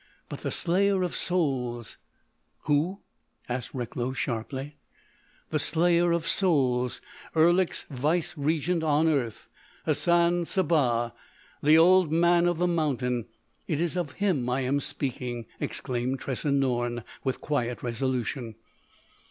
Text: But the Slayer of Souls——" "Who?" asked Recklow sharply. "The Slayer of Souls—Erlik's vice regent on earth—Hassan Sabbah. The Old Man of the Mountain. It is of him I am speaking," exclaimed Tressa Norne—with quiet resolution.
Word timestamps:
But 0.29 0.41
the 0.41 0.49
Slayer 0.49 1.03
of 1.03 1.15
Souls——" 1.15 1.99
"Who?" 2.61 3.01
asked 3.47 3.75
Recklow 3.75 4.13
sharply. 4.13 4.77
"The 5.51 5.59
Slayer 5.59 6.11
of 6.11 6.27
Souls—Erlik's 6.27 7.83
vice 7.87 8.33
regent 8.35 8.81
on 8.81 9.07
earth—Hassan 9.07 10.45
Sabbah. 10.45 11.11
The 11.61 11.77
Old 11.77 12.11
Man 12.11 12.47
of 12.47 12.57
the 12.57 12.65
Mountain. 12.67 13.27
It 13.67 13.79
is 13.79 13.95
of 13.95 14.13
him 14.13 14.49
I 14.49 14.61
am 14.61 14.79
speaking," 14.79 15.45
exclaimed 15.59 16.19
Tressa 16.19 16.49
Norne—with 16.51 17.39
quiet 17.39 17.83
resolution. 17.83 18.55